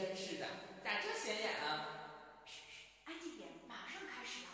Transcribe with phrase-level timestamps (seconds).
[0.00, 0.46] 真是的，
[0.82, 1.86] 咋这显眼啊？
[2.46, 4.50] 嘘嘘，安静点，马上开始了。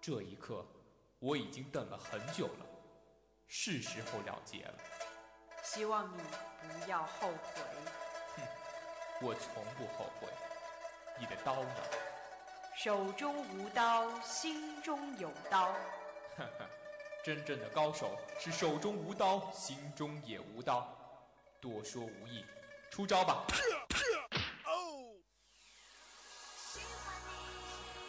[0.00, 0.66] 这一刻，
[1.18, 2.66] 我已经等了很久了，
[3.46, 4.74] 是时候了结了。
[5.62, 6.22] 希望你
[6.62, 7.60] 不要后悔。
[8.36, 8.42] 哼
[9.20, 10.28] 我从不后悔。
[11.20, 11.74] 你的刀呢？
[12.74, 15.66] 手中无刀，心中有刀。
[16.38, 16.70] 呵呵，
[17.28, 20.88] 真正的高手是手中无刀，心中也无刀。
[21.60, 22.42] 多说无益，
[22.90, 23.44] 出招吧！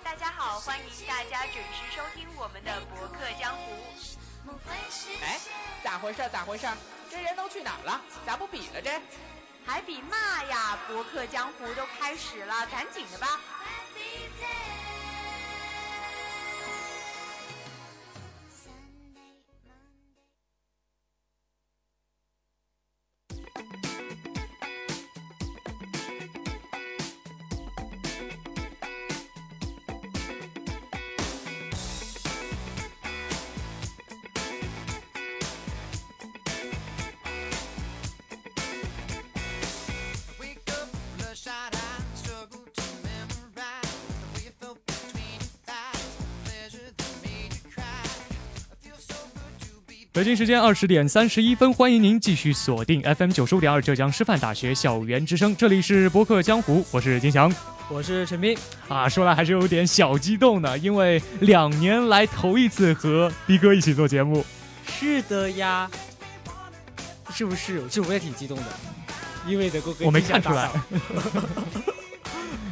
[0.01, 3.61] 大家好，欢迎大家准时收听我们的博客江湖。
[5.21, 5.37] 哎，
[5.83, 6.23] 咋回事？
[6.31, 6.65] 咋回事？
[7.11, 8.01] 这人都去哪儿了？
[8.25, 9.01] 咋不比了这？
[9.65, 10.15] 还比嘛
[10.45, 10.79] 呀？
[10.87, 13.41] 博客江湖都开始了，赶紧的吧！
[50.19, 57.49] 北京时间二十点三十一分，欢迎您继续锁定 FM 九十五点二浙江师范大学校园之声，这里是博客江湖，我是金翔，
[57.87, 58.53] 我是陈斌。
[58.89, 64.45] 啊，说来还是有点小激动的，因为两年来头一次和逼哥一起做节目。
[64.85, 65.89] 是的呀，
[67.33, 67.81] 是不是？
[67.87, 68.65] 其实我也挺激动的，
[69.47, 70.69] 因为能够跟我没看出来，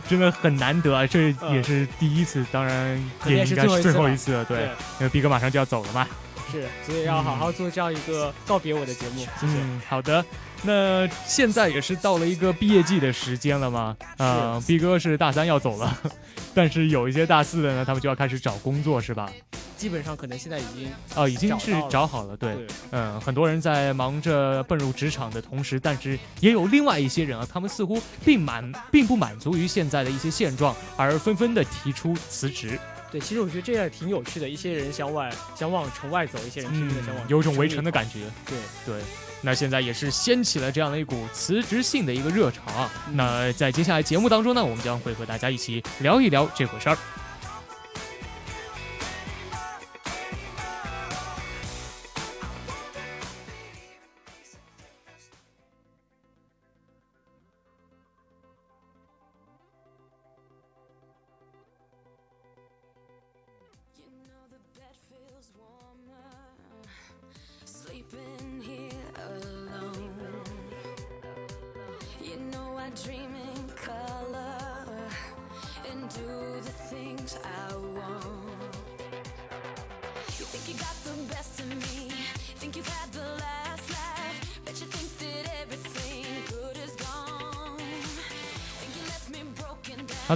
[0.09, 1.07] 真的很难得啊！
[1.07, 4.43] 这也是第一次，当然 也应该是最后一次了。
[4.43, 4.63] 对，
[4.99, 6.05] 因为逼哥马上就要走了嘛。
[6.51, 9.25] 是，所以要好好做这样一个告别我的节目。
[9.39, 9.53] 谢谢。
[9.87, 10.23] 好的，
[10.63, 13.95] 那现在也是到了一个毕业季的时间了吗？
[14.17, 15.97] 啊，毕哥是大三要走了，
[16.55, 19.29] 但是有一些大四的呢，他们就要开始找工作，是吧？
[19.77, 22.35] 基本上可能现在已经哦，已经是找好了。
[22.35, 32.79] 对，嗯，很多人在忙着奔入职场的同时，但是也有另外一些人啊，他们似乎并满并不满足于现在的一些现状，而纷纷的提出辞职。
[33.11, 34.47] 对，其实我觉得这样挺有趣的。
[34.47, 38.21] 一些人想往想往城外走，一些人拼命的想往，有种围城的感觉。
[38.45, 39.01] 对对，
[39.41, 42.91] 那现在也是掀起了这样的一股辞职性的一个热潮啊。
[43.13, 46.97] 那在接下来节目当中呢，我们将会和大家一起聊一聊这回事儿。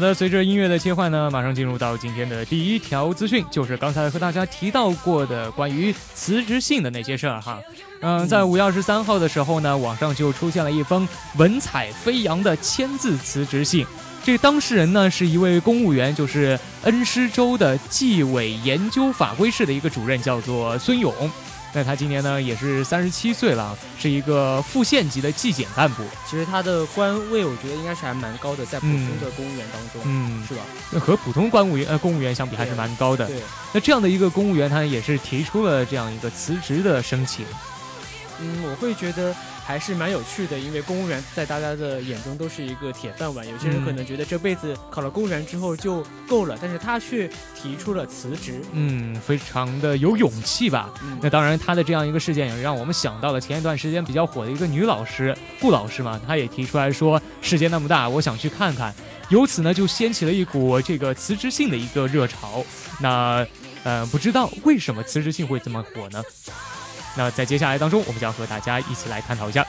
[0.01, 7.59] 的，随着音乐的切换呢，马上进入到今天的第一条资讯，就是刚才和大家提到过的关于辞职信的那些事儿哈。
[8.01, 11.07] 嗯，在五月二十三号的时候呢，网上就出现了一封
[11.37, 13.85] 文采飞扬的签字辞职信。
[14.23, 21.13] 这当事人呢是一位公务员，就是恩施州的纪委研究法规室的一个主任，叫做孙勇。
[21.73, 26.03] 那他今年呢也是三十七岁了，是一个副县级的纪检干部。
[26.29, 30.61] 其实他的官位，我觉得应该是还蛮高的，在普通的公务员当中，嗯，是吧？
[30.91, 33.27] 那和普通公务员呃公务员相比，还是蛮高的。
[33.27, 33.41] 对。
[33.73, 37.45] 那这样的一个公务员，他也是提出了这样一个辞职的申请。
[38.41, 39.33] 嗯，我会觉得。
[39.63, 43.47] 还是蛮有趣的，因为公务员在大家的眼中都是一个铁饭碗。
[43.47, 48.59] 有些人可能觉得这辈子考了公务员之后就够了，但是他却提出了辞职。
[48.73, 50.89] 嗯，非常的有勇气吧？
[51.21, 58.93] 那当然，他的这样一个事件也让我们想到了前一段时间比较火的一个女老师顾老师嘛，她也提出来说，世界那么大，我想去看看。
[59.29, 62.65] 由此呢，就掀起了一股这个辞职信的一个热潮。
[62.99, 63.45] 那，
[63.83, 66.21] 呃，不知道为什么辞职信会这么火呢？
[67.15, 69.65] 那在接下来当中，我们将和大家一起来探讨一下。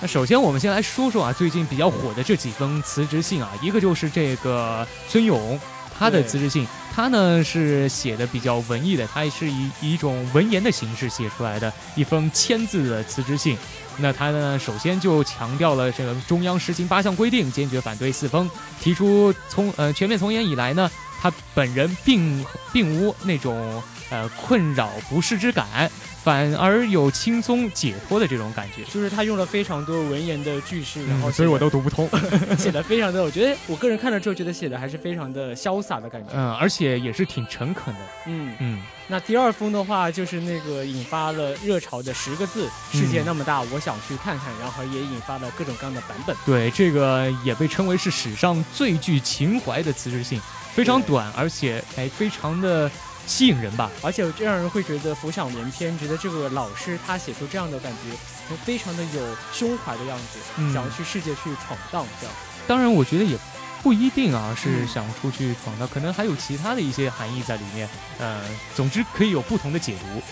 [0.00, 5.58] 那首先，我们先来说说啊，最近比较火的这几封辞职信啊，一个就是这个孙勇
[5.98, 6.64] 他的辞职信，
[6.94, 13.58] 他呢是写的比较文艺的，他是以以一种文言的形式写出来的一封签字的辞职信。
[14.00, 18.48] 那他呢，首先就强调了这个中央实行八项规定，坚决反对四风，
[18.80, 20.90] 提出从呃全面从严以来呢，
[21.20, 25.90] 他本人并并无那种呃困扰不适之感。
[26.28, 32.06] 反而有轻松解脱的这种感觉，就是他用了非常多文言的句式，然后所以我都读不通，
[32.58, 38.82] 写的非常的，我觉得我个人看了之后觉得写的还是非常的潇洒的感觉，嗯，而且也是挺诚恳的，嗯嗯。
[39.06, 46.36] 那第二封的话就是那个引发了热潮的十个字，世界那么大，我想去看看，然后也引发了各种各样的版本。
[46.44, 50.38] 对，这个也被称为是史上最具情怀的辞职信，
[50.74, 52.90] 非常短，而且哎，非常的。
[53.28, 59.20] 吸引人吧，而且这让人会觉得浮想联翩，觉得这个老师他写出这样的感觉，非常的有
[59.52, 60.38] 胸怀的样子，
[60.72, 62.34] 想要去世界去闯荡这样。
[62.66, 63.38] 当然，我觉得也
[63.82, 67.86] 不一定啊，是想出去闯荡，可能还有其他的一些含义在里面。
[68.18, 68.40] 呃，
[68.74, 70.22] 总之可以有不同的解读。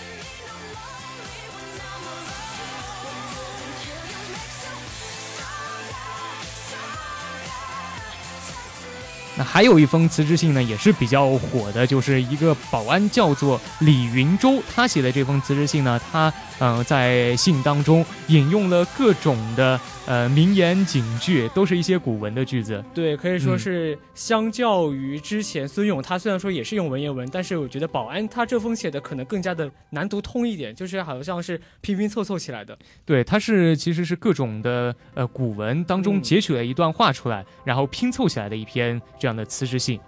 [9.37, 22.83] 那还有一封辞职信呢，也是比较火的，就是一个保安叫做李云洲，他写的这封辞职信呢，他嗯在信当中引用了各种的呃名言警句，都是一些古文的句子。
[22.95, 32.75] 对，可以说是相较于之前孙勇，他虽然说也是用文言文，但是我觉得保安他这封写的可能更加的难读通一点，就是好像是拼拼凑凑起来的。
[33.05, 38.99] 对，他是其实是各种的呃古文当中截取了一段话出来，然后拼凑起来的一篇。
[39.19, 39.99] 这样的辞职信，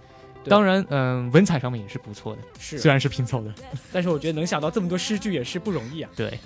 [0.44, 3.52] 当然，嗯，文采上面也是不错的，是虽然是拼凑的，
[3.92, 6.10] 但是我觉得能想到这么多诗句也是不容易啊。
[6.16, 6.38] 对。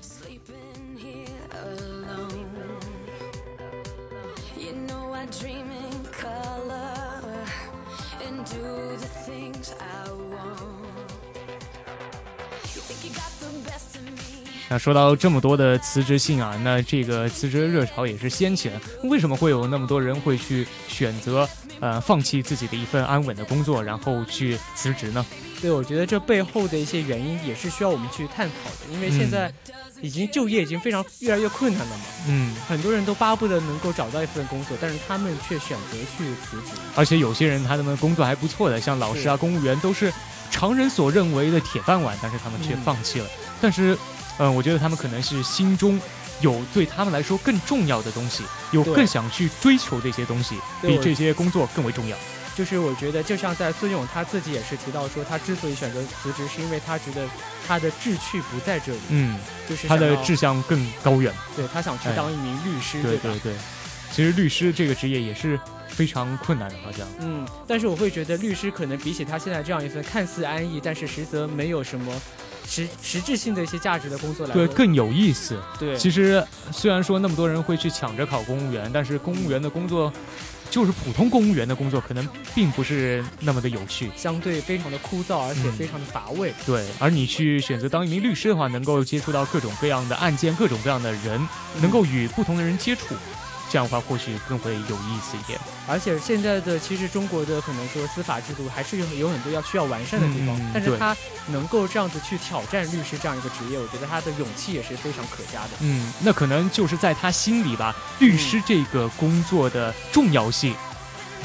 [14.69, 18.81] 那说到这么多的辞职信啊，那这个辞职热潮也是掀起了。
[19.05, 21.49] 为什么会有那么多人会去选择？
[21.81, 25.27] 呃，放弃自己的一份安稳的工作，然后去辞职呢？
[25.61, 28.95] 对，我觉得这背后的一些原因也是需要我们去探讨的。
[28.95, 29.53] 因为现在
[30.01, 32.05] 已经就业已经非常越来越困难了嘛。
[32.29, 36.81] 嗯，很多人都巴不得能够找到一份工作，但是他们却选择去辞职。
[36.95, 40.13] 而且有些人他们工作还不错的，像老师啊、公务员都是
[40.51, 43.27] 常人所认为的铁饭碗，但是他们却放弃了。
[43.61, 43.99] 但是，
[44.39, 46.01] 嗯，我觉得他们可能是心中。
[46.41, 48.43] 有对他们来说更重要的东西，
[48.73, 52.17] 有更想去追求的一些东西，比这些工作更为重要。
[52.57, 57.25] 就是我觉得，就像在孙勇他自己也是提到说，他之所以选择辞职，是因为他觉得
[57.69, 58.99] 他的志趣不在这里。
[59.11, 59.39] 嗯，
[59.71, 61.33] 就是他的志向更高远。
[61.55, 63.55] 对他想去当一名律师，对对对。
[64.13, 67.07] 其实律师这个职业也是非常困难的，好像。
[67.21, 72.21] 嗯，但是我会觉得律师可能比起他现在这样一份看似安逸，但是实则没有什么。
[72.67, 75.61] 实实质性的一些价值的工作来对更有意思。
[75.79, 80.13] 对，其实虽然说那么多人会去抢着考公务员，但是公务员的工作
[80.71, 86.53] 就是普通公务员的工作，可能并不是那么的有趣，相对非常的枯燥，而且非常的乏味。
[86.67, 91.41] 对，而你去选择当一名律师的话，能够接触到各种各样的案件，各种各样的人，
[91.81, 93.15] 能够与不同的人接触。
[93.75, 101.17] 这样的话或许更会有意思一点，而且现在的其实中国的可能说司法制度还是有有很多要需要完善的地方，但是他
[101.49, 105.71] 能够这样子去挑战律师这样一个职业，我觉得他的勇气也是非常可嘉的。
[105.81, 110.73] 嗯，那可能就是在他心里吧，律师这个工作的重要性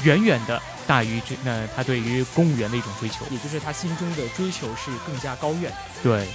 [0.04, 5.72] 远远的大于这那他对于公务员的一种追求，也就是他心中的追求是更加高远。
[6.00, 6.28] 对。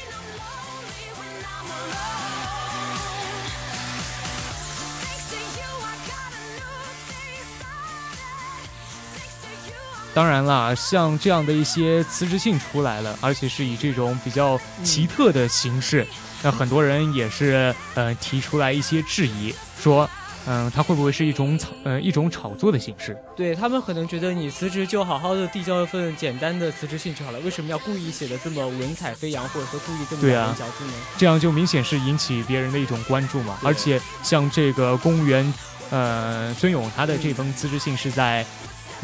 [10.15, 16.07] 当然啦，像这样的一些辞职信出来了，而且是以这种比较奇特的形式，
[16.41, 20.09] 那很多人也是呃提出来一些质疑，说，
[20.47, 23.17] 嗯，它会不会是一种炒呃一种炒作的形式？
[23.35, 30.93] 对他们可能觉得你辞职就好好的递交一份简单的辞职信就好了，为什么要故意写的这么文采飞扬，或者说故意这么咬文嚼字呢？
[31.17, 33.59] 这样就明显是引起别人的一种关注嘛。
[33.61, 35.53] 而且像这个公务员，
[35.89, 38.45] 呃，孙勇他的这封辞职信是在。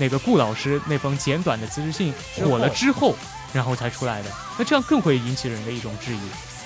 [0.02, 2.12] 那个顾老师那封简短的辞职信
[2.44, 3.16] 火了之后，
[3.54, 6.20] 然后才出来的，那这样更会引起人的一种质疑。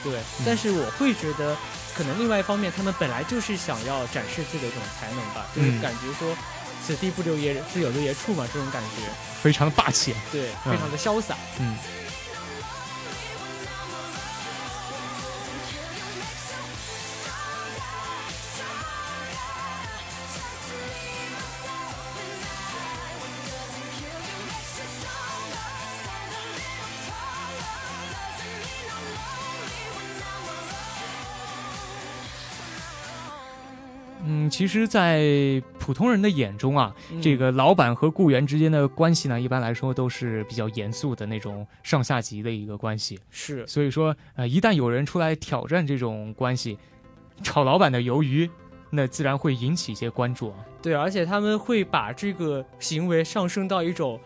[0.05, 1.53] 对，但是我会觉得，
[1.93, 6.33] 可能另外一方面，他们本来就是想要展示自己的一种才能吧，就是感觉说
[6.87, 9.03] “此地不留爷，自有留爷处”嘛，这种感觉。
[9.41, 11.75] 非常霸气，对，非常的潇洒，嗯。
[34.55, 43.19] 其实，在普通人的眼中啊，嗯这个老板和雇员之间的关系呢，一般来说都是比较严肃的那种上下级的一个关系。
[43.29, 46.77] 是所以说，呃，一旦有人出来挑战这种关系，
[47.43, 48.49] 炒老板的鱿鱼，
[48.91, 50.55] 那自然会引起一些关注啊。
[50.81, 54.17] 对，而且他们会把这个行为上升到一种，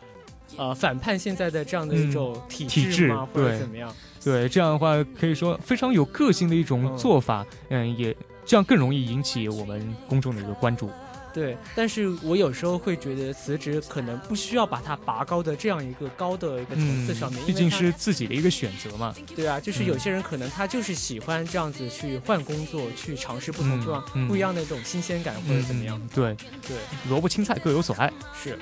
[0.58, 3.28] 呃，反叛现在的这样的一种体嗯体制吗？
[3.34, 3.92] 或者怎么样？
[4.24, 8.16] 对，这样的话可以说非常有个性的一种嗯做法，嗯，也
[8.50, 10.90] 这样更容易引起我们公众的一个关注。
[11.32, 19.14] 对，但是我有时候会觉得辞职可能不需要把它拔高的这样一个高的一个层次上面，嗯毕竟是自己的一个选择嘛。
[19.36, 26.02] 对啊，就是有嗯些人可能他就是喜欢这样子去换工作，去尝试不同嗯不、嗯不一样的一种新鲜感或者怎么样。
[26.02, 26.36] 嗯对，
[26.68, 26.76] 对，
[27.08, 28.12] 萝卜青菜各有所爱。
[28.34, 28.58] 是。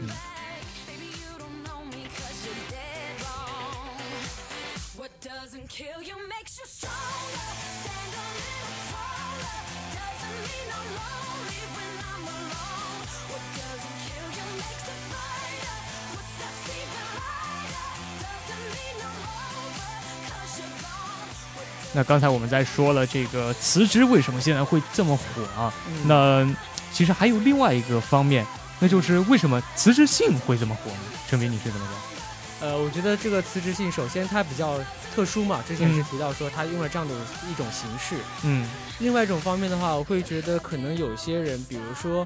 [21.98, 25.74] 那刚才我们在说了这个辞职为什么现在会这么火啊？
[25.88, 26.56] 嗯那
[26.94, 28.46] 其实还有另外一个方面，
[28.80, 31.00] 那就是为什么辞职信会这么火呢？
[31.28, 31.88] 陈斌，你是怎么
[32.60, 32.70] 讲？
[32.70, 34.80] 呃，我觉得这个辞职信首先它比较
[35.16, 37.16] 特殊嘛，之前是嗯提到说它用了这样的
[37.50, 38.16] 一种形式。
[38.44, 42.24] 嗯另外一种方面的话，我会觉得可能有些人，比如说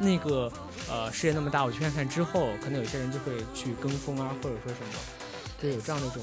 [0.00, 0.50] 那个
[0.90, 4.98] 呃事业那么大，我去看看之后，可能有些人就会去跟风啊，或者说什么，
[5.62, 6.20] 就有这样的一种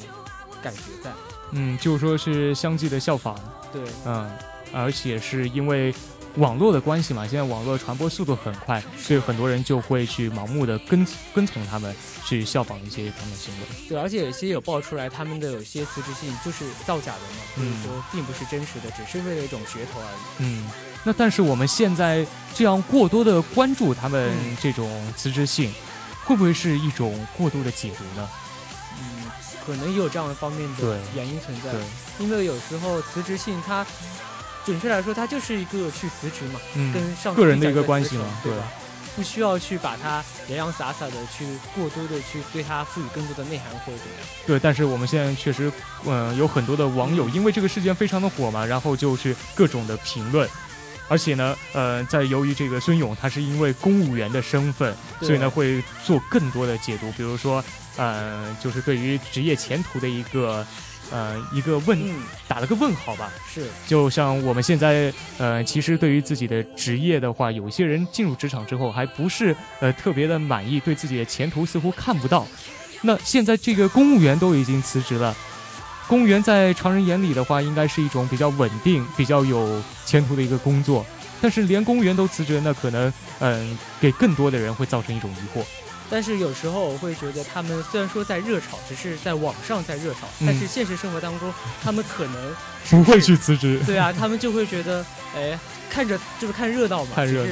[0.61, 1.11] 感觉在。
[1.51, 3.35] 嗯，就是说是相继的效仿，
[3.73, 4.29] 对，嗯，
[4.71, 5.91] 而且是因为
[6.35, 13.65] 网络的关系嘛，现在网络传播速度很快，所以很多人就会去盲目的跟跟从他们，去效仿一些他们的行为。
[13.89, 20.45] 对，而且有些有爆出来，他们的有些辞职信就是造假的嘛，或者嗯说并不是真实的，只是为了一种噱头而已。
[20.45, 20.69] 嗯，
[21.03, 22.23] 那但是我们现在
[22.53, 24.87] 这样过多的关注他们嗯这种
[25.17, 25.73] 辞职信，
[26.25, 28.29] 会不会是一种过度的解读呢？
[29.59, 31.71] 嗯，可能也有这样的方面的原因存在。
[31.71, 31.81] 对，
[32.19, 33.85] 因为有时候辞职信它，
[34.65, 38.63] 准确来说，它就是一个去辞职嘛，嗯，跟上个人的一个关系嘛对吧？
[39.15, 44.27] 不需要去把它洋洋洒洒的去过多的去对它赋予更多的内涵或者怎么样。
[44.45, 45.69] 对，但是我们现在确实，
[46.05, 50.47] 嗯、有很多的网友因为这个事件非常的火嘛，然后就去各种的评论，
[51.09, 57.61] 而且呢，呃，在由于这个孙勇他是因为公务员的身份，所以呢会做更多的解读，比如说，
[57.99, 60.65] 呃，就是对于职业前途的一个，
[61.11, 62.15] 呃，一个问、嗯，
[62.47, 63.29] 打了个问号吧。
[63.53, 72.47] 是就像我们现在，呃，其实对于自己的职业的话，有些人进入职场之后还不是呃特别的满意，对自己的前途似乎看不到。
[73.01, 75.35] 那现在这个公务员都已经辞职了，
[76.07, 81.05] 公务员在常人眼里的话，应该是一种比较稳定、比较有前途的一个工作。
[81.41, 85.63] 但是连公务员都辞职，那可能嗯、给更多的人会造成一种疑惑。
[86.09, 92.55] 但是有时候我会觉得，他们虽然说在热炒，只是在网上在热炒，嗯但是现实生活当中，他们可能
[92.89, 95.57] 不会去辞职，对啊，他们就会觉得， 哎，
[95.89, 97.51] 看着就是看热闹嘛，看热闹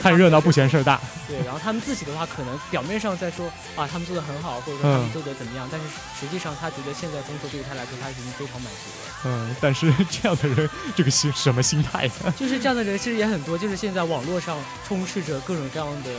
[0.00, 0.68] 看热闹不嫌。
[0.68, 1.00] 事儿大。
[1.28, 3.46] 对，然后他们自己的话，可能表面上在说
[3.76, 5.86] 啊，他们做的很好，或者说他们嗯做的怎么样，但是
[6.20, 9.12] 实际上他觉得现在工作对于他来说，他已经非常满足了。
[9.24, 12.32] 嗯，但是 这样的人，这个心什么心态呢？
[12.38, 16.10] 就是这样的人其实也很多，就是现在网络上充斥着各种各样的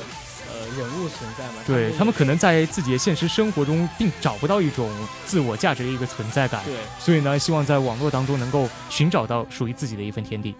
[0.49, 1.53] 呃人物存在嘛。
[1.65, 4.91] 对他他们可能在自己的现实生活中并找不到一种
[5.25, 10.53] 自我价值的一个存在感，对所以呢，希望在网络当中能够寻找到属于自己的一份天地。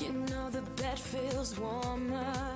[0.00, 2.54] You know the bed feels warmer.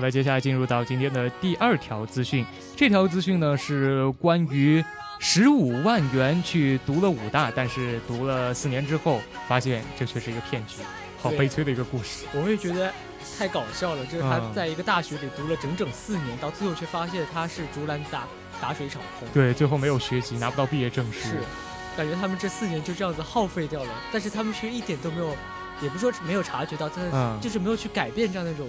[0.00, 2.42] 好的，接下来进入到今天的第二条资讯。
[2.74, 4.82] 这条资讯呢是关于
[5.18, 10.80] 十五万元去读了武大，但是读了四年之后，发现这却是一个骗局，
[11.20, 12.24] 好悲催的一个故事。
[12.32, 12.90] 我会觉得
[13.38, 18.26] 太搞笑了，就是他嗯在一个大学里读了整整四年，到最后却发现他是竹篮打
[18.58, 19.28] 打水一场空。
[19.34, 21.28] 对，最后没有学籍，拿不到毕业证书。
[21.28, 21.40] 是，
[21.94, 25.36] 感觉他们这四年就这样子耗费掉了，但是他们却一点都没有，
[25.82, 28.66] 也不是说没有察觉到，但是嗯就是没有去改变这样的一种。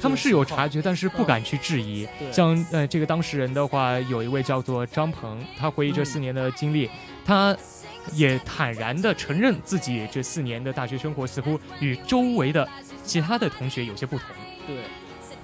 [0.00, 2.08] 他们是有察觉，但是不敢去质疑。
[2.32, 6.90] 像呃，这个当事人的话，有一位叫做张鹏，他回忆这嗯四年的经历，
[7.24, 7.56] 他
[8.12, 12.68] 也坦然的承认自己这四年的大学生活似乎与周围的
[13.04, 14.26] 其他的同学有些不同。
[14.66, 14.76] 对，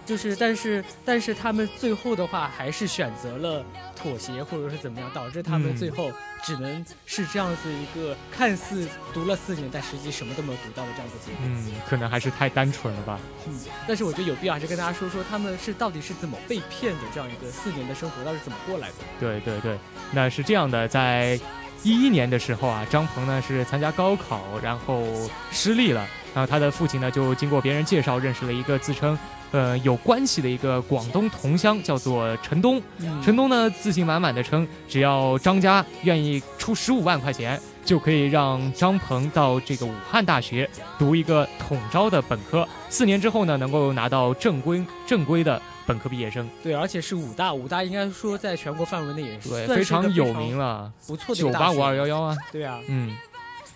[0.08, 3.62] 就是但是但是他们最后的话还是选择了
[3.94, 6.10] 妥协或者是怎么样，导致他们嗯最后
[6.42, 11.40] 只能是这样子一个看似读了四年，但实际什么都没有读到的这样子结果。
[11.44, 13.20] 嗯，可能还是太单纯了吧。
[13.46, 18.94] 嗯，但是我觉得有必要还是跟大家说说他们是到底是怎么被骗的，这样一个四年的生活到底是怎么过来的。
[19.20, 19.78] 对对对，
[20.10, 21.38] 那是这样的，在
[21.82, 25.04] 一一年的时候啊，张鹏呢是参加高考，然后
[25.52, 26.08] 失利了，
[26.38, 29.18] 然后他的父亲呢就经过别人介绍认识了一个自称
[29.50, 32.80] 呃有关系的一个广东同乡，叫做陈东。
[33.00, 52.36] 嗯陈东呢自信满满的称，只要张家愿意出十五万块钱，就可以让张鹏到这个武汉大学读一个统招的本科，四年之后呢能够拿到正规正规的本科毕业生，对，而且是武大，武大应该说在全国范围内也是非常有名，了，不错的九八五二幺幺啊。
[52.52, 53.16] 对啊，嗯，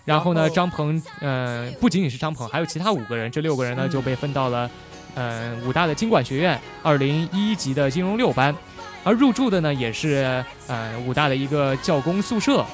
[0.05, 4.69] 然后呢，张鹏，呃，不仅仅是张鹏，还有其他五个人，这六个人呢嗯就被分到了，
[5.15, 8.55] 呃，武大的经管学院二零一级的金融六班，
[9.05, 12.65] 而入住的呢也是呃武大的一个教工宿舍。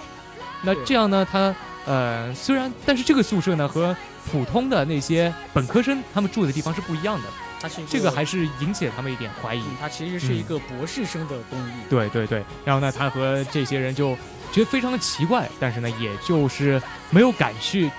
[0.62, 1.54] 那这样呢，他
[1.84, 3.94] 呃虽然，但是这个宿舍呢和
[4.32, 7.28] 普通的那些本科生他们住的地方是不一样的，
[7.60, 9.62] 它是一这个还是引起了他们一点怀疑。
[9.80, 11.72] 嗯，其实是一个博士生的公寓。
[11.90, 14.16] 对对对，然后呢，他和这些人就
[14.52, 17.90] 觉得非常的奇怪，但是呢，也就是没有敢去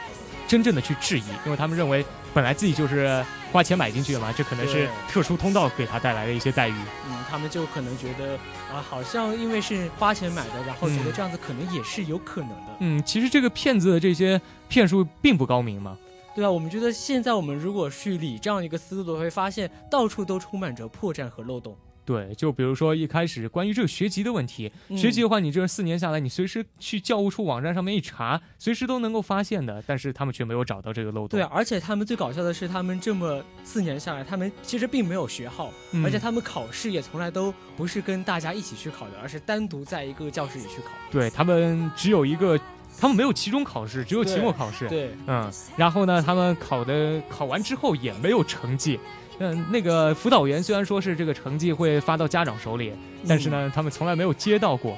[0.48, 6.74] 真正的去质疑，因为他们认为本来自己就是花钱买进去的嘛，这可能是特殊通道给他带来的一些待遇。
[7.08, 8.36] 嗯，他们就可能觉得
[8.74, 12.78] 啊，好像因为是花钱买的，然后觉得嗯这样子可能也是有可能的。
[12.80, 15.98] 嗯，其实这个骗子的这些骗术并不高明嘛。
[16.36, 21.76] 对啊，我们觉得现在我们如果去理这样一个思路的，会发现到处都充满着破绽和漏洞。
[22.10, 31.40] 对，就比如说一开始关于这个学籍的问题，嗯学籍的话，你这四年下来，你随时去教务处网站上面一查，随时都能够发现的，但是他们却没有找到这个漏洞。
[31.40, 40.88] 对啊，而且他们最搞笑的是，他们这么四年下来，他们其实并没有学号，嗯而且他们考试也从来都不是跟大家一起去考的，而是单独在一个教室里去考。
[41.12, 42.60] 对他们只有一个，
[43.00, 44.90] 他们没有期中考试，只有期末考试。
[44.90, 49.00] 对，嗯，然后呢，他们考的考完之后也没有成绩。
[49.40, 52.94] 嗯，那个辅导员虽然说是这个成绩会发到家长手里，
[53.28, 54.98] 但是呢，他们从来没有接到过。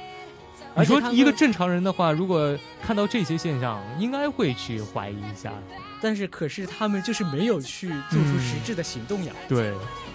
[0.75, 5.51] 你说一个正常人的话，如果看到这些现象，应该会去怀疑一下。
[6.01, 9.34] 但是可是他们就是没有去做出实质的行动呀。
[9.47, 9.73] 对，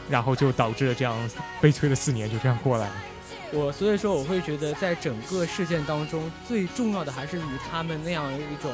[0.08, 1.14] 然后就导致了这样
[1.60, 2.94] 悲催的四年就这样过来了。
[3.52, 8.72] 我所以说我会觉得，在整个事件当中，最重要的还是与他们那样一种，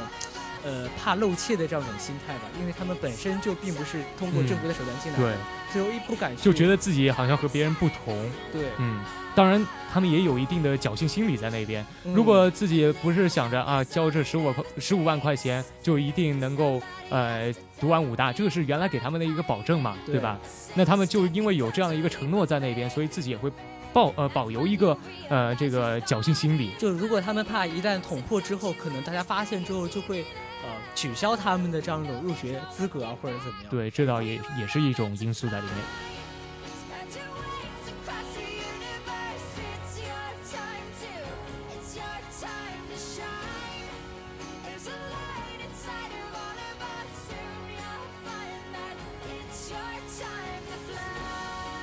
[0.65, 5.39] 呃，怕露怯的这样一种心态吧，因为他们本身就并不是通过正规的手段进来对的，，
[5.73, 8.31] 所以一不敢去，就觉得自己好像和别人不同。
[8.53, 9.03] 对，嗯，
[9.35, 11.85] 当然他们也有一定的侥幸心理在那边。
[12.05, 20.39] 嗯如果自己不是想着啊交这十五块十五万块钱就一定能够呃读完武大，这个是原来给他们的一个保证嘛，对对吧？
[20.75, 23.51] 那他们就因为有这样的一个承诺在那边，所以自己也会
[23.93, 24.97] 抱呃保留一个
[25.29, 26.71] 呃这个侥幸心理。
[26.79, 30.25] 就如果他们怕一旦捅破之后，可能大家发现之后就会
[30.63, 35.77] 呃，取消他们的这样一种入学资格啊，或者怎么样，对，这倒也也是一种因素在里面。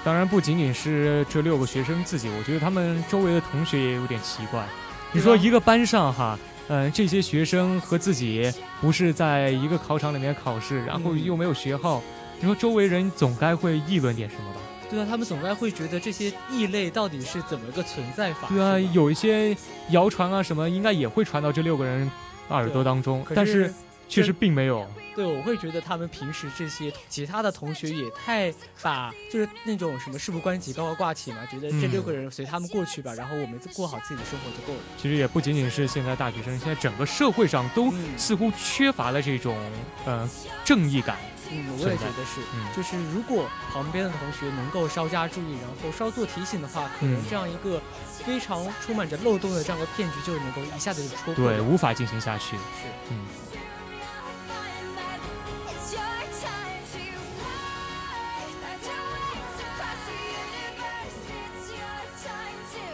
[0.02, 4.66] 当然不仅仅是这六个学生自己，我觉得他们周围的同学也有点奇怪。
[5.12, 6.40] 你说一个班上哈。
[6.70, 12.02] 嗯、这些学生和自己不是在一个考场里面考试，然后嗯又没有学号，
[12.40, 14.62] 你说周围人总该会议论点什么吧？
[14.90, 18.48] 对啊，他们总该会觉得这些异类到底是怎么个存在法？
[18.48, 19.56] 对啊，有一些
[19.90, 22.10] 谣传啊什么，应该也会传到这六个人
[22.50, 23.74] 耳朵当中，可但是
[24.10, 24.86] 确实并没有。
[25.16, 34.80] 对，我会觉得他们平时这些其他的同学也太把就是那种什么事不关己高高挂起嘛，觉得这嗯六个人随他们过去吧，然后我们过好自己的生活就够了。
[34.98, 39.58] 其实也不仅仅是现在大学生，现在整个社会上都嗯似乎缺乏了这种
[40.06, 40.30] 呃
[40.64, 41.18] 正义感。
[41.52, 47.82] 嗯，我也觉得是，嗯就是如果旁边的同学能够稍加注意，然后稍作提醒的话，可能嗯这样一个
[48.24, 52.56] 非常充满着漏洞的这样个骗局就能够一下子就戳破对，无法进行下去。
[52.56, 52.62] 是。
[53.10, 53.26] 嗯，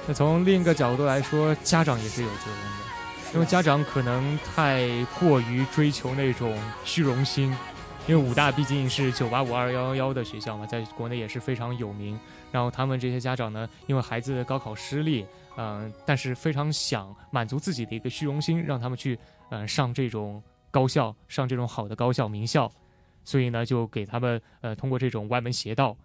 [0.07, 2.85] 那从另一个角度来说，家长也是有责任的。
[3.33, 4.87] 因为家长可能太
[5.19, 7.53] 过于追求那种虚荣心，
[8.07, 12.17] 因为武大毕竟是九八五二幺幺幺的学校嘛，在国内也是非常有名。
[12.51, 15.25] 然后他们这些家长呢，因为孩子高考失利，
[15.57, 22.71] 嗯、但是非常想满足自己的一个虚荣心，让他们去嗯、呃上这种高校，上这种好的高校名校，
[23.25, 25.97] 所以呢，就给他们呃通过这种歪门邪道，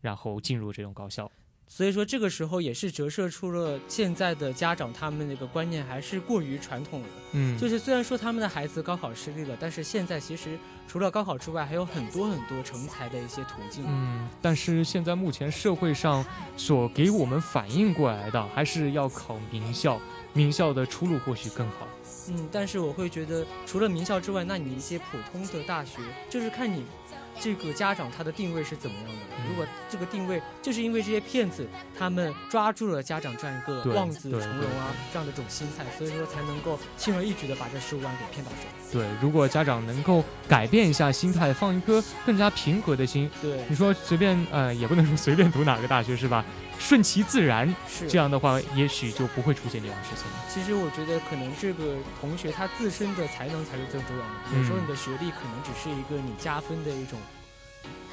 [0.00, 1.30] 然后进入这种高校。
[1.68, 7.08] 所以说这个时候也是折射出了现在的家长他们那个观念还是过于传统了。
[7.32, 13.84] 嗯，就是虽然说他们的孩子高考失利了，但是现在其实除了高考之外，还有很多很多成才的一些途径。
[13.86, 16.24] 嗯，但是现在目前社会上
[16.56, 20.00] 所给我们反映过来的，还是要考名校，
[20.32, 21.86] 名校的出路或许更好。
[22.30, 26.00] 嗯，但是我会觉得，除了名校之外，那你一些普通的大学，
[26.30, 26.84] 就是看你
[27.40, 29.12] 这个家长他的定位是怎么样的
[29.48, 31.66] 如果这个定位就是因为这些骗子
[31.98, 38.56] 他们抓住了家长这样一个望子成龙啊这样的一种心态，所以说才能够轻而易举的把这十五万给骗到手。
[38.92, 46.44] 对，如果家长能够改变一下心态，放一颗更加平和的心，对，你说随便呃，也不能说随便读哪个大学是吧？
[46.78, 48.18] 顺其自然，是这。
[48.18, 50.24] 样的话，也许就不会出现这样的事情。
[50.48, 54.58] 其实我觉得可能这个同学他自身的才能才是最重要的。
[54.58, 57.18] 有时候嗯你的学历可能只是一个你加分的一种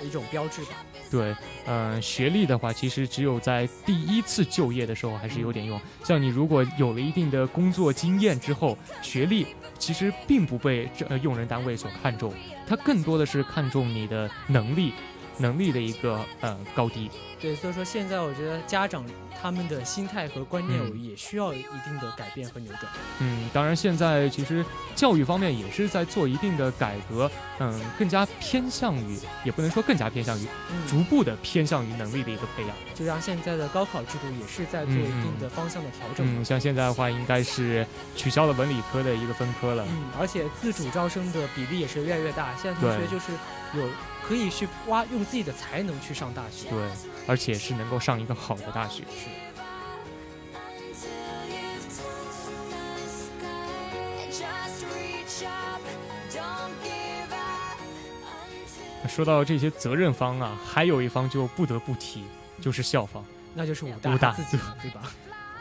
[0.03, 0.71] 一种标志吧。
[1.09, 5.79] 对，嗯、学历的话，其实只有在第一次就业的时候还是有点用。
[6.03, 9.47] 像你如果有了一定的工作经验之后，学历
[9.79, 12.33] 其实并不被这呃用人单位所看重，
[12.67, 14.93] 它更多的是看重你的能力，
[15.37, 17.09] 能力的一个呃高低。
[17.39, 19.05] 对，所以说现在我觉得家长
[19.39, 22.91] 他们的心态和观念嗯也需要一定的改变和扭转。
[23.19, 32.75] 嗯，当然现在其实教育方面也是在做一定的改革，嗯，更加偏向于，也不能说更加偏向于，嗯，逐步的偏向于能力的一个培养。
[32.95, 36.25] 就像现在的高考制度也是在做一定的方向的调整。
[36.25, 39.85] 嗯，像现在的话，应该是取消了文理科的一个分科了。
[39.87, 42.55] 嗯，而且自主招生的比例也是越来越大。
[42.55, 43.33] 现在同学就是
[43.73, 43.87] 有
[44.27, 46.69] 可以去挖用自己的才能去上大学。
[46.69, 46.79] 对，
[47.27, 49.03] 而且是能够上一个好的大学。
[59.05, 62.23] Until 说到这些责任方啊，还有一方就不得不提，
[62.59, 63.23] 就是校方。
[63.53, 65.03] 那就是武武大大他自己嘛，对吧？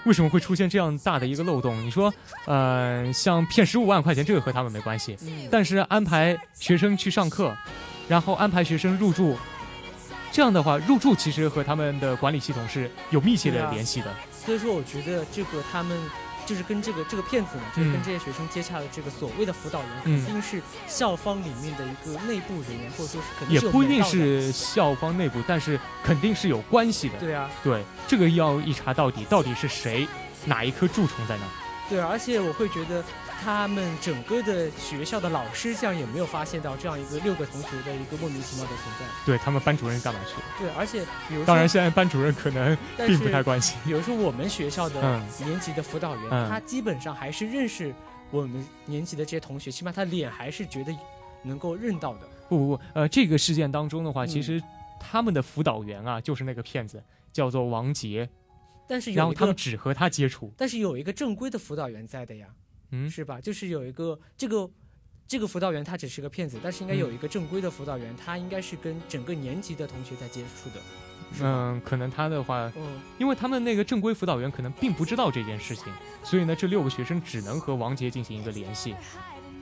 [0.04, 1.80] 为什么会出现这样大的一个漏洞？
[1.84, 2.12] 你说，
[2.46, 7.56] 呃，像骗十五万块钱，这个和他们没关系，嗯，但是安排学生去上课，
[8.08, 9.36] 然后安排学生入住，
[10.32, 14.14] 这样的话，入住其实和他们的管理系统是有密切的联系的。
[14.32, 15.98] 所以说我觉得这个他们。
[16.46, 27.16] 就是跟这个这个骗子呢，就是跟嗯这些学生接洽的这个所谓的辅导员，嗯肯定是校方里面的一个内部人员，或者说是肯定是也不一定是校方内部，但是肯定是有关系的。
[27.18, 30.06] 对啊，对，这个要一查到底，到底是谁，
[30.44, 31.44] 哪一颗蛀虫在那？
[31.88, 33.02] 对啊，而且我会觉得
[33.44, 39.04] 他们整个的学校的老师这样也没有发现到这样一个六个同学的一个莫名其妙的存在。
[39.26, 40.42] 对他们班主任干嘛去了？
[40.58, 43.78] 对，而且比如说，当然，现在班主任可能并不太关心。
[43.84, 47.94] 比如说我们学校的嗯年级的辅导员，嗯他基本上还是认识
[48.30, 50.90] 我们年级的这些同学，起码他脸还是觉得
[51.42, 52.20] 能够认到的。
[52.48, 54.62] 不不不，呃，这个事件当中的话，嗯其实
[54.98, 58.26] 他们的辅导员啊，就是那个骗子，叫做王杰，
[58.88, 60.50] 但是然后他们只和他接触。
[60.56, 62.46] 但是有一个正规的辅导员在的呀，
[62.94, 63.40] 嗯，是吧？
[63.40, 64.70] 就是有一个这个。
[65.26, 70.82] 这个辅导员他只是个骗子，但是应该有一个正规的辅导员，他应该是跟整个年级的同学在接触的，
[71.40, 75.90] 嗯，可能他的话，嗯，因为他们那个正规辅导员可能并不知道这件事情，
[76.22, 78.94] 所以呢，这六个学生只能和王杰进行一个联系，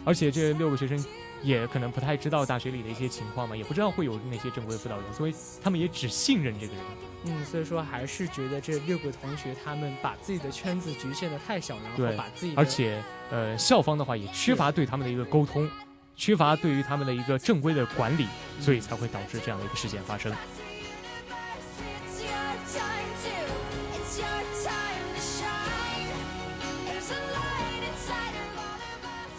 [0.05, 1.03] 而且这六个学生
[1.45, 6.83] 也可能不太知道大学里的一些情况嘛，也不知道会有那些正规辅导员，所以他们也只信任这个人。
[7.27, 13.01] 嗯，所以说还是觉得这六个同学他们把自己的圈子局限的太小，然后把自己而且，
[13.33, 15.67] 呃，校方的话也缺乏对他们的一个沟通，
[16.15, 18.29] 缺乏对于他们的一个正规的管理，
[18.61, 20.31] 所以才会导致这样的一个事件发生。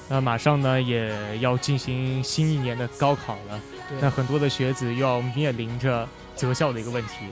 [0.09, 7.25] 那马上呢也要进行新一年的高考了，对那很多的学子又要面临着择校的一个问题。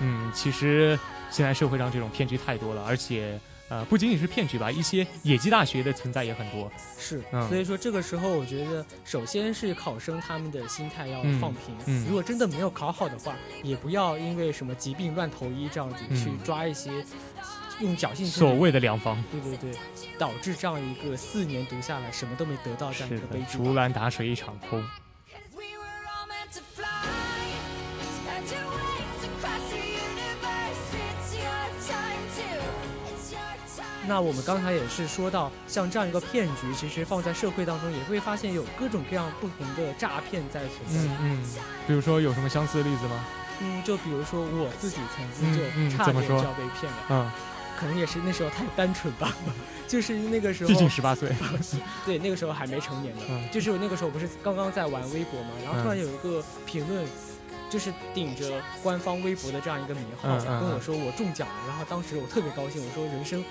[0.00, 0.98] 嗯，其实
[1.30, 3.38] 现在社会上这种骗局太多了，而且
[3.70, 6.70] 呃不仅仅是骗局吧，一些野鸡大学的存在也很多。
[6.98, 16.90] 是，嗯所以说这个时候我觉得，首先是考生他们的心态要嗯放平，嗯如果真的没有考好的话，也不要因为什么疾病乱投医这样子去嗯抓一些
[17.80, 19.78] 用侥幸所谓的良方对对对，
[20.18, 23.56] 导致这样一个四年读下来什么都没得到这样一个悲，剧。
[23.56, 24.84] 竹篮打水一场空。
[34.10, 41.14] 那我们刚才也是说到，像这样一个骗局，其实放在社会当中也会发现有各种各样不同的诈骗在存在。
[41.20, 41.44] 嗯嗯，
[41.86, 43.24] 比如说有什么相似的例子吗？
[43.60, 47.30] 嗯，就比如说我自己曾经就差点就要被骗了，嗯，
[47.78, 49.32] 可能也是那时候太单纯吧，
[49.86, 51.30] 就是那个时候毕竟十八岁。
[52.04, 53.22] 对，那个时候还没成年呢。
[53.28, 57.06] 嗯就是我那个时候不是刚刚在玩微博嘛，然后突然嗯有一个评论，
[57.70, 61.54] 就是顶着官方微博的这样一个名号，嗯嗯跟我说我中奖了。
[61.68, 63.44] 然后当时我特别高兴，我说人生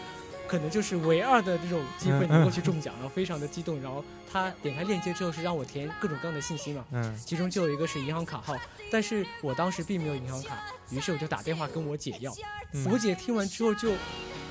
[0.50, 3.80] 可能就是唯二的这种机会嗯能够嗯去中奖，然后非常的激动。
[3.82, 8.56] 然后他点开链接之后是让我填各种各样的信息嘛，嗯其中就有一个是银行卡号，
[8.92, 10.58] 但是我当时并没有银行卡，
[10.90, 12.34] 于是我就打电话跟我姐要。
[12.74, 13.94] 嗯我姐听完之后就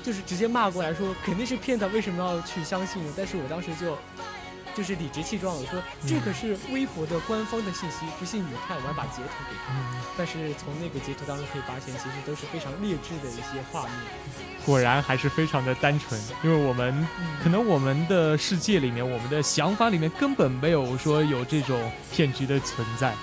[0.03, 3.13] 就是直接骂过来说肯定是骗他，为什么要去相信呢？
[3.17, 3.97] 但是我当时就
[4.79, 9.73] 就是理直气壮，的说嗯这可是微博的官方的信息，不信你看，我还把截图给他。
[9.73, 13.91] 嗯，但是从那个截图当中可以发现，其实都是非常劣质的一些画面。
[14.65, 23.13] 果然还是非常的单纯，因为我们嗯可能我们的世界里面，我们的想法里面根本没有说有这种骗局的存在，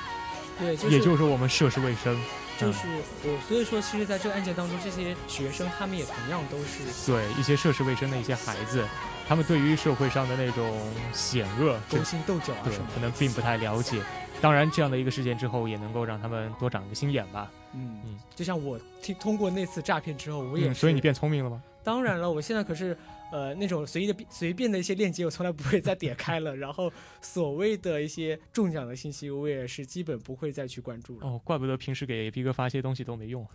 [0.59, 2.14] 对，就是也就是说我们涉世未深。
[2.59, 2.87] 就是
[3.25, 8.87] 我，所以说，其实在这个案件当中，这些学生他们也同样都是对一些涉世未深的一些孩子，
[9.29, 10.79] 他们对于社会上的那种
[11.12, 14.03] 险恶，勾心斗角啊什么可能并不太了解。
[14.40, 17.51] 当然，这样的一个事件之后，也能够让他们多长个心眼吧。
[17.73, 21.62] 嗯嗯就像我听通过那次诈骗之后，我也嗯，所以你变聪明了吗？
[21.87, 22.96] 当然了，我现在可是
[23.31, 26.57] 呃那种随意的随便的一些链接，我从来不会再点开了。
[26.57, 31.29] 然后所谓的一些中奖的信息，我也是基本不会再去关注了。
[31.29, 33.46] 哦，怪不得平时给逼哥发些东西都没用。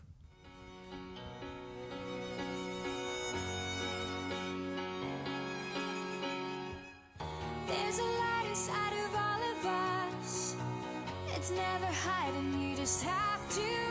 [11.52, 13.41] Never hiding, you just have.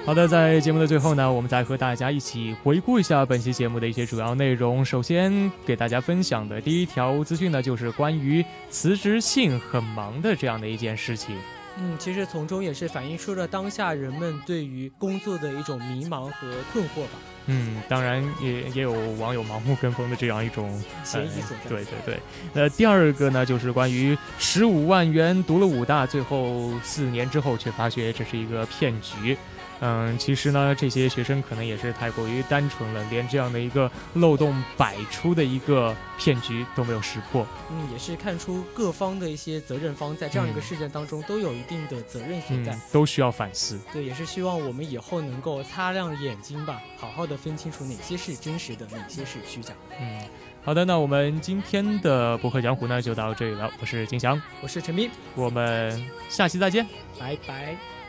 [0.07, 4.85] 好的，在节目的最后呢，我们再和大家一起回顾一下本期节目的一些主要内容。
[4.85, 11.37] 首先给大家分享的第一条资讯呢，就是关于辞职信很忙的这样的一件事情。
[11.81, 20.71] 嗯，其实从中也是反映出了当下人们对于工作的一种迷茫和困惑吧，嗯，当然也也有网友盲目跟风的这样一种
[21.03, 21.63] 嫌疑所在。
[21.65, 22.21] 呃对对对，
[22.53, 29.37] 呃，第二个呢，就是关于十五万元读了武大，最后四年之后却发觉这是一个骗局。
[29.81, 37.47] 嗯，其实呢，这些学生可能也是太过于单纯了，连这样的一个漏洞百出的一个骗局都没有识破。
[37.71, 42.73] 嗯，也是看出各方的一些责任方在这样一个嗯事件当中都有一定的责任所在。
[42.75, 43.81] 嗯，都需要反思。
[43.93, 49.97] 对，也是希望我们以后能够擦亮眼睛吧，好好的分清楚哪些是真实的，哪些是虚假的。
[49.99, 50.21] 嗯，
[50.63, 53.71] 好的，那我们今天的博客江湖呢就到这里了。
[53.81, 56.87] 我是金翔，我是陈斌，我们下期再见。
[57.19, 58.00] 拜拜。